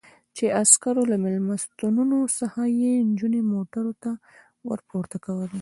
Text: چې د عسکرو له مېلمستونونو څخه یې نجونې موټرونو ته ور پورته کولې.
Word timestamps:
چې 0.35 0.45
د 0.49 0.53
عسکرو 0.61 1.01
له 1.11 1.17
مېلمستونونو 1.23 2.17
څخه 2.39 2.61
یې 2.81 2.91
نجونې 3.09 3.41
موټرونو 3.51 3.93
ته 4.03 4.11
ور 4.67 4.79
پورته 4.89 5.17
کولې. 5.25 5.49